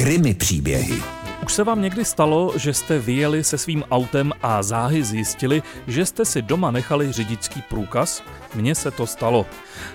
[0.00, 1.02] Krymy příběhy.
[1.44, 6.06] Už se vám někdy stalo, že jste vyjeli se svým autem a záhy zjistili, že
[6.06, 8.22] jste si doma nechali řidičský průkaz?
[8.54, 9.46] Mně se to stalo.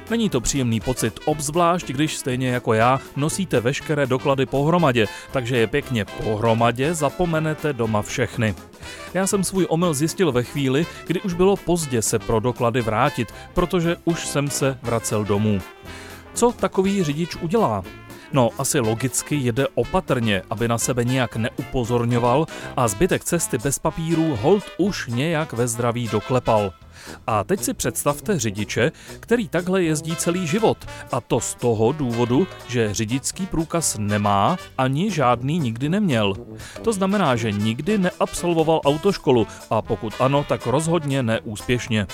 [0.10, 5.68] Není to příjemný pocit, obzvlášť když stejně jako já nosíte veškeré doklady pohromadě, takže je
[5.68, 8.56] pěkně pohromadě zapomenete doma všechny.
[9.14, 13.34] Já jsem svůj omyl zjistil ve chvíli, kdy už bylo pozdě se pro doklady vrátit,
[13.54, 15.62] protože už jsem se vracel domů.
[16.34, 17.84] Co takový řidič udělá?
[18.34, 22.45] No, asi logicky jede opatrně, aby na sebe nějak neupozorňoval
[22.77, 26.73] a zbytek cesty bez papírů hold už nějak ve zdraví doklepal.
[27.27, 30.77] A teď si představte řidiče, který takhle jezdí celý život.
[31.12, 36.34] A to z toho důvodu, že řidičský průkaz nemá ani žádný nikdy neměl.
[36.82, 42.07] To znamená, že nikdy neabsolvoval autoškolu a pokud ano, tak rozhodně neúspěšně.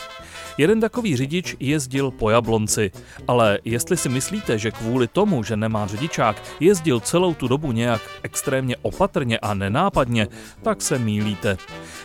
[0.62, 2.92] Jeden takový řidič jezdil po Jablonci,
[3.28, 8.02] ale jestli si myslíte, že kvůli tomu, že nemá řidičák, jezdil celou tu dobu nějak
[8.24, 10.28] extrémně opatrně a nenápadně,
[10.62, 11.58] tak se mílíte.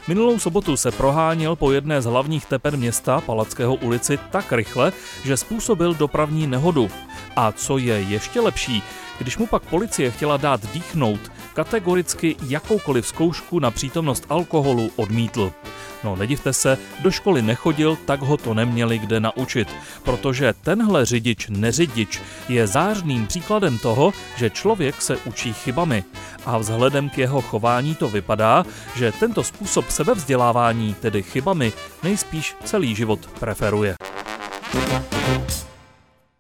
[0.09, 4.93] Minulou sobotu se proháněl po jedné z hlavních tepen města Palackého ulici tak rychle,
[5.25, 6.89] že způsobil dopravní nehodu.
[7.37, 8.83] A co je ještě lepší,
[9.19, 11.21] když mu pak policie chtěla dát dýchnout,
[11.55, 15.53] kategoricky jakoukoliv zkoušku na přítomnost alkoholu odmítl.
[16.05, 19.69] No nedivte se, do školy nechodil, tak ho to neměli kde naučit,
[20.03, 26.05] protože tenhle řidič neřidič je zářným příkladem toho, že člověk se učí chybami.
[26.47, 28.65] A vzhledem k jeho chování to vypadá,
[28.97, 31.73] že tento způsob sebevzdělávání, tedy chybami,
[32.03, 33.95] nejspíš celý život preferuje.